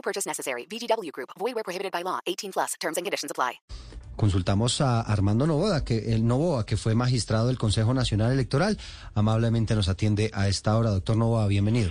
[0.00, 0.66] No purchase necessary.
[0.66, 1.28] VGW Group.
[1.38, 2.20] Void where prohibited by law.
[2.26, 2.74] 18 plus.
[2.80, 3.60] Terms and conditions apply.
[4.16, 8.78] Consultamos a Armando Novoa, que el Novoa, que fue magistrado del Consejo Nacional Electoral.
[9.14, 10.90] Amablemente nos atiende a esta hora.
[10.90, 11.90] Doctor Novoa, bienvenido.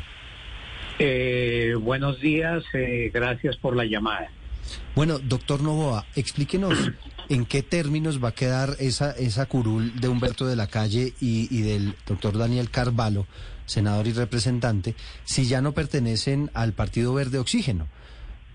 [0.99, 4.29] Eh, buenos días, eh, gracias por la llamada.
[4.95, 6.91] Bueno, doctor Novoa, explíquenos
[7.29, 11.47] en qué términos va a quedar esa, esa curul de Humberto de la Calle y,
[11.55, 13.27] y del doctor Daniel Carvalho,
[13.65, 17.87] senador y representante, si ya no pertenecen al Partido Verde Oxígeno.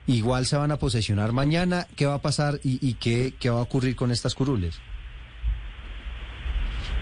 [0.07, 3.60] Igual se van a posesionar mañana, ¿qué va a pasar y, y qué, qué va
[3.60, 4.80] a ocurrir con estas curules?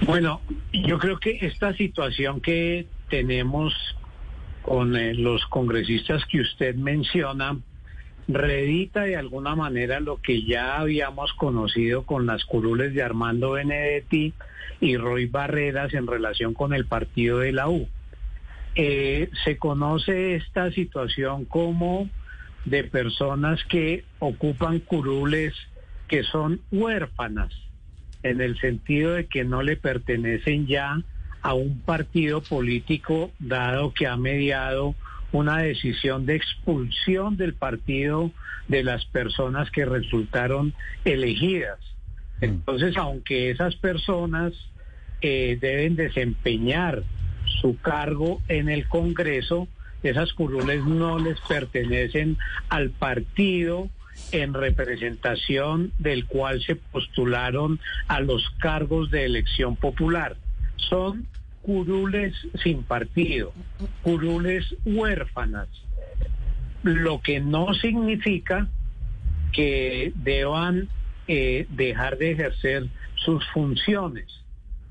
[0.07, 0.41] Bueno,
[0.73, 3.75] yo creo que esta situación que tenemos
[4.63, 7.59] con eh, los congresistas que usted menciona,
[8.29, 14.33] reedita de alguna manera lo que ya habíamos conocido con las curules de Armando Benedetti
[14.81, 17.89] y Roy Barreras en relación con el partido de la U.
[18.75, 22.09] Eh, se conoce esta situación como
[22.65, 25.55] de personas que ocupan curules
[26.09, 27.53] que son huérfanas,
[28.23, 31.03] en el sentido de que no le pertenecen ya
[31.41, 34.95] a un partido político, dado que ha mediado
[35.33, 38.31] una decisión de expulsión del partido
[38.69, 41.79] de las personas que resultaron elegidas.
[42.41, 44.53] Entonces, aunque esas personas
[45.21, 47.03] eh, deben desempeñar
[47.61, 49.69] su cargo en el Congreso,
[50.03, 53.89] esas curules no les pertenecen al partido
[54.31, 60.37] en representación del cual se postularon a los cargos de elección popular.
[60.77, 61.27] Son
[61.63, 63.53] curules sin partido,
[64.03, 65.69] curules huérfanas,
[66.83, 68.69] lo que no significa
[69.53, 70.89] que deban
[71.29, 74.27] eh, dejar de ejercer sus funciones,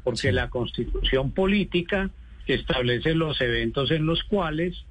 [0.04, 0.32] porque Sí.
[0.32, 2.10] la constitución política
[2.48, 4.84] establece los eventos en los cuales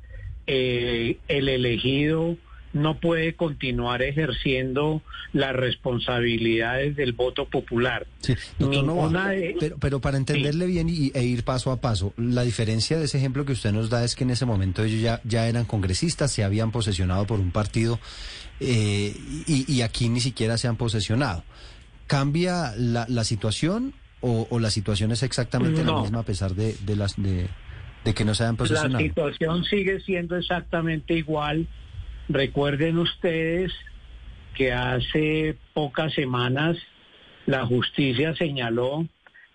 [0.47, 2.37] eh, el elegido
[2.73, 5.03] no puede continuar ejerciendo
[5.33, 8.07] las responsabilidades del voto popular.
[8.21, 8.85] Sí, doctor
[9.31, 13.07] de- pero, pero para entenderle bien y, e ir paso a paso, la diferencia de
[13.07, 15.65] ese ejemplo que usted nos da es que en ese momento ellos ya, ya eran
[15.65, 17.99] congresistas, se habían posesionado por un partido
[18.61, 19.15] eh,
[19.49, 21.43] y, y aquí ni siquiera se han posesionado.
[22.07, 26.77] ¿Cambia la, la situación o, o la situación es exactamente la misma a pesar de,
[26.85, 27.49] de las de,
[28.05, 28.57] de que no se hayan
[28.93, 31.67] La situación sigue siendo exactamente igual.
[32.29, 33.73] Recuerden ustedes
[34.55, 36.77] que hace pocas semanas
[37.47, 39.07] la justicia señaló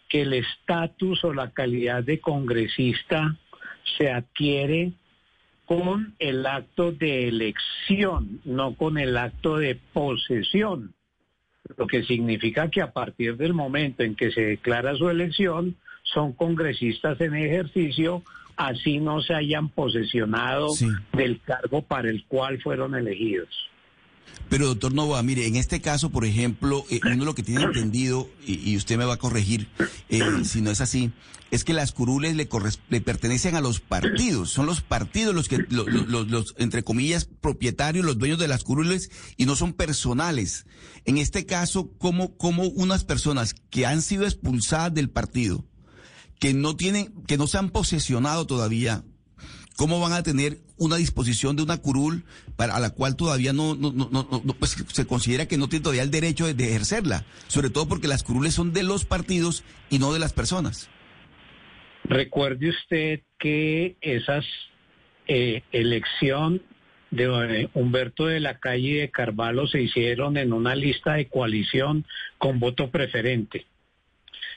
[0.09, 3.35] que el estatus o la calidad de congresista
[3.97, 4.93] se adquiere
[5.65, 10.93] con el acto de elección, no con el acto de posesión.
[11.77, 15.75] Lo que significa que a partir del momento en que se declara su elección,
[16.15, 18.23] son congresistas en ejercicio,
[18.57, 20.87] así no se hayan posesionado Sí.
[21.13, 23.49] del cargo para el cual fueron elegidos.
[24.49, 28.27] Pero doctor Novoa, mire, en este caso, por ejemplo, eh, uno lo que tiene entendido,
[28.45, 29.67] y, y usted me va a corregir
[30.09, 31.11] eh, si no es así,
[31.51, 35.47] es que las curules le, corres- le pertenecen a los partidos, son los partidos los
[35.47, 39.55] que, lo- lo- los, los, entre comillas, propietarios, los dueños de las curules, y no
[39.55, 40.65] son personales.
[41.05, 45.65] En este caso, ¿cómo, cómo unas personas que han sido expulsadas del partido,
[46.39, 49.03] que no tienen, que no se han posesionado todavía,
[49.77, 52.23] ¿Cómo van a tener una disposición de una curul
[52.55, 53.77] para a la cual todavía no,
[54.57, 57.25] pues, se considera que no tiene todavía el derecho de, ejercerla?
[57.47, 60.89] Sobre todo porque las curules son de los partidos y no de las personas.
[62.05, 64.45] Recuerde usted que esas
[65.27, 66.61] eh, elección
[67.11, 72.05] de eh, Humberto de la Calle de Carvalho se hicieron en una lista de coalición
[72.37, 73.65] con voto preferente.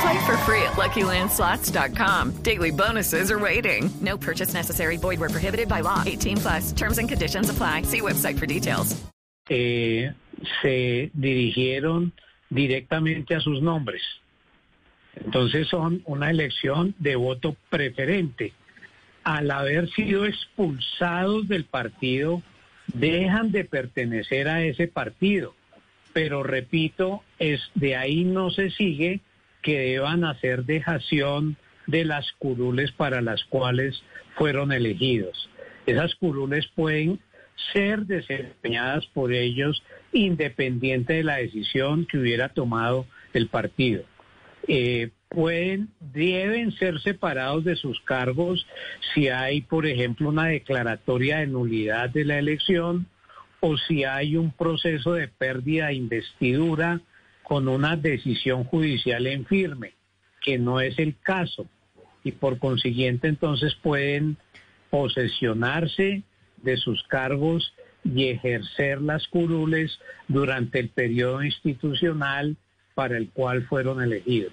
[0.00, 2.42] Play for free at LuckyLandSlots.com.
[2.42, 3.90] Daily bonuses are waiting.
[4.00, 4.96] No purchase necessary.
[4.96, 6.02] Void where prohibited by law.
[6.06, 6.72] 18 plus.
[6.72, 7.82] Terms and conditions apply.
[7.82, 8.96] See website for details.
[9.50, 10.12] eh,
[10.62, 12.12] se dirigieron
[12.50, 14.00] directamente a sus nombres.
[15.16, 18.52] Entonces son una elección de voto preferente.
[19.24, 22.42] Al haber sido expulsados del partido,
[22.94, 25.54] dejan de pertenecer a ese partido.
[26.12, 29.20] Pero repito, es de ahí no se sigue
[29.62, 34.02] que deban hacer dejación de las curules para las cuales
[34.36, 35.48] fueron elegidos.
[35.86, 37.20] Esas curules pueden
[37.72, 44.04] ser desempeñadas por ellos independiente de la decisión que hubiera tomado el partido.
[44.68, 48.66] Eh, pueden, deben ser separados de sus cargos
[49.14, 53.06] si hay, por ejemplo, una declaratoria de nulidad de la elección
[53.60, 57.00] o si hay un proceso de pérdida de investidura
[57.50, 59.94] con una decisión judicial en firme,
[60.40, 61.66] que no es el caso.
[62.22, 64.36] Y por consiguiente entonces pueden
[64.88, 66.22] posesionarse
[66.58, 67.74] de sus cargos
[68.04, 69.98] y ejercer las curules
[70.28, 72.56] durante el periodo institucional
[72.94, 74.52] para el cual fueron elegidos.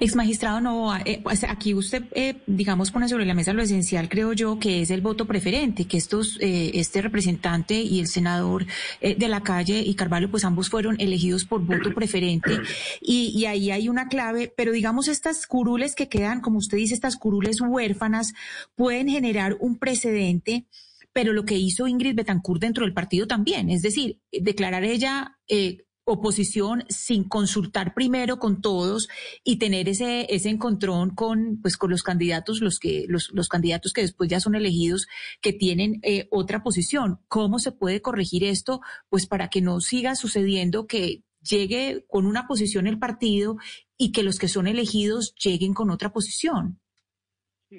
[0.00, 4.32] Ex magistrado Novoa, eh, aquí usted, eh, digamos, pone sobre la mesa lo esencial, creo
[4.32, 8.66] yo, que es el voto preferente, que estos, eh, este representante y el senador
[9.00, 12.58] eh, de la calle y Carvalho, pues ambos fueron elegidos por voto preferente.
[13.00, 16.94] Y, y ahí hay una clave, pero digamos, estas curules que quedan, como usted dice,
[16.94, 18.32] estas curules huérfanas,
[18.74, 20.66] pueden generar un precedente
[21.12, 25.84] pero lo que hizo Ingrid Betancourt dentro del partido también, es decir, declarar ella eh,
[26.10, 29.08] oposición sin consultar primero con todos
[29.44, 33.92] y tener ese ese encontrón con pues con los candidatos los que los, los candidatos
[33.92, 35.06] que después ya son elegidos
[35.40, 37.20] que tienen eh, otra posición.
[37.28, 42.46] Cómo se puede corregir esto pues para que no siga sucediendo que llegue con una
[42.46, 43.56] posición el partido
[43.96, 46.80] y que los que son elegidos lleguen con otra posición.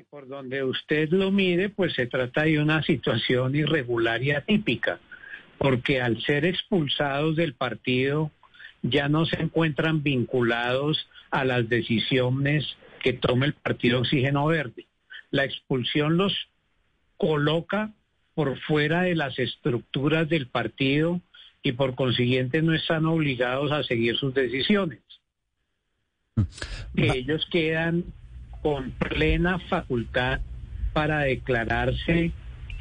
[0.10, 5.02] Por donde usted lo mire, pues se trata de una situación irregular y atípica,
[5.62, 8.32] porque al ser expulsados del partido
[8.82, 12.66] ya no se encuentran vinculados a las decisiones
[13.04, 14.88] que tome el partido Oxígeno Verde.
[15.30, 16.34] La expulsión los
[17.16, 17.92] coloca
[18.34, 21.22] por fuera de las estructuras del partido
[21.62, 25.02] y por consiguiente no están obligados a seguir sus decisiones.
[26.96, 28.06] Que ellos quedan
[28.64, 30.42] con plena facultad
[30.92, 32.32] para declararse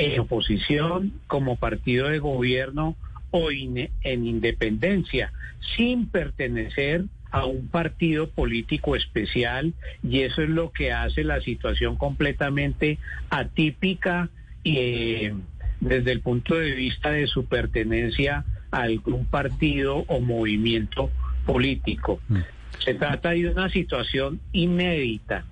[0.00, 2.96] en oposición como partido de gobierno
[3.30, 5.32] o in, en independencia,
[5.76, 11.96] sin pertenecer a un partido político especial y eso es lo que hace la situación
[11.96, 12.98] completamente
[13.28, 14.30] atípica
[14.64, 15.34] y eh,
[15.80, 21.10] desde el punto de vista de su pertenencia a algún partido o movimiento
[21.46, 22.20] político.
[22.28, 22.38] Mm.
[22.78, 25.44] Se trata de una situación inédita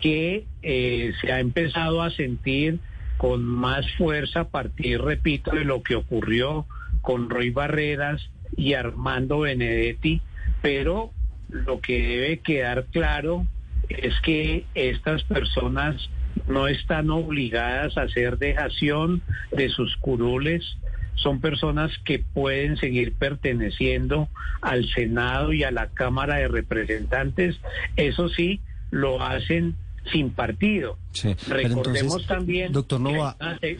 [0.00, 2.78] que eh, se ha empezado a sentir
[3.16, 6.66] con más fuerza a partir, repito, de lo que ocurrió
[7.02, 10.20] con Roy Barreras y Armando Benedetti,
[10.62, 11.10] pero
[11.48, 13.46] lo que debe quedar claro
[13.88, 16.10] es que estas personas
[16.48, 20.76] no están obligadas a hacer dejación de sus curules,
[21.14, 24.28] son personas que pueden seguir perteneciendo
[24.60, 27.58] al Senado y a la Cámara de Representantes,
[27.96, 29.74] eso sí, lo hacen
[30.12, 30.96] sin partido.
[31.12, 32.72] Sí, Recordemos entonces, también...
[32.72, 33.36] Doctor Nova...
[33.60, 33.78] Que,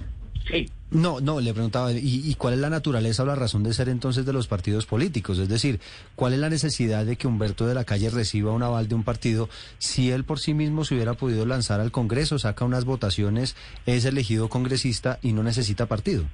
[0.49, 0.71] sí.
[0.91, 3.89] No, no, le preguntaba, ¿y, ¿y, cuál es la naturaleza o la razón de ser
[3.89, 5.39] entonces de los partidos políticos?
[5.39, 5.81] Es decir,
[6.15, 9.03] ¿cuál es la necesidad de que Humberto de la Calle reciba un aval de un
[9.03, 13.57] partido si él por sí mismo se hubiera podido lanzar al Congreso, saca unas votaciones,
[13.85, 16.25] es elegido congresista y no necesita partido?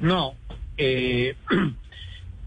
[0.00, 0.34] No,
[0.76, 1.36] eh,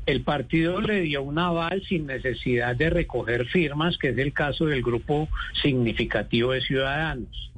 [0.06, 4.66] el partido le dio un aval sin necesidad de recoger firmas, que es el caso
[4.66, 5.30] del grupo
[5.62, 7.52] significativo de ciudadanos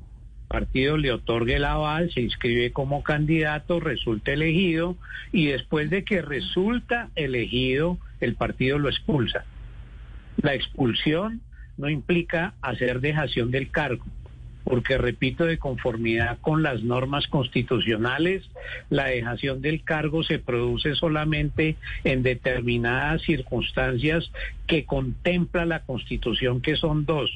[0.54, 4.96] partido le otorgue el aval, se inscribe como candidato, resulta elegido
[5.32, 9.46] y después de que resulta elegido, el partido lo expulsa.
[10.38, 11.42] La expulsión
[11.76, 14.06] no implica hacer dejación del cargo,
[14.64, 18.50] porque repito, de conformidad con las normas constitucionales,
[18.90, 24.32] la dejación del cargo se produce solamente en determinadas circunstancias
[24.68, 27.30] que contempla la Constitución, que son dos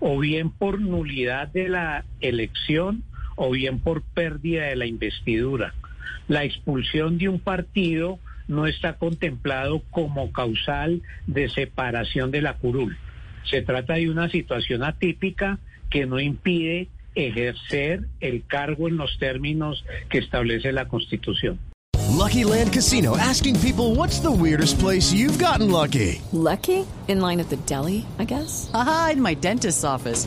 [0.00, 3.02] o bien por nulidad de la elección
[3.36, 5.74] o bien por pérdida de la investidura.
[6.28, 8.18] la expulsión de un partido
[8.48, 12.96] no está contemplado como causal de separación de la curul.
[13.44, 15.58] Se trata de una situación atípica
[15.90, 21.58] que no impide ejercer el cargo en los términos que establece la Constitución.
[22.16, 26.20] Lucky Land Casino asking people what's the weirdest place you've gotten lucky?
[26.32, 26.86] Lucky?
[27.08, 28.70] In line at the deli, I guess.
[28.72, 30.26] Aha, in my dentist's office.